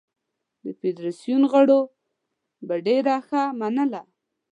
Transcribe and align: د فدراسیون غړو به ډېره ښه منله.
د 0.63 0.65
فدراسیون 0.79 1.43
غړو 1.51 1.79
به 2.67 2.75
ډېره 2.87 3.15
ښه 3.27 3.41
منله. 3.59 4.01